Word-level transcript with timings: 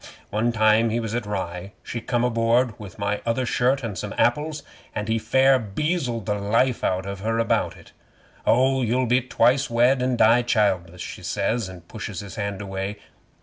One 0.31 0.51
time 0.51 0.87
we 0.87 0.99
was 0.99 1.13
at 1.13 1.27
Rye 1.27 1.73
she 1.83 2.01
come 2.01 2.23
aboard 2.23 2.73
with 2.79 2.97
my 2.97 3.21
other 3.23 3.45
shirt 3.45 3.83
and 3.83 3.95
some 3.95 4.15
apples, 4.17 4.63
and 4.95 5.07
he 5.07 5.19
fair 5.19 5.59
beazled 5.59 6.25
the 6.25 6.33
life 6.33 6.83
out 6.83 7.05
of 7.05 7.19
her 7.19 7.37
about 7.37 7.77
it. 7.77 7.91
'"Oh, 8.43 8.81
you'll 8.81 9.05
be 9.05 9.21
twice 9.21 9.69
wed, 9.69 10.01
and 10.01 10.17
die 10.17 10.41
childless," 10.41 11.01
she 11.01 11.21
says, 11.21 11.69
and 11.69 11.87
pushes 11.87 12.21
his 12.21 12.33
hand 12.33 12.63
away. 12.63 12.97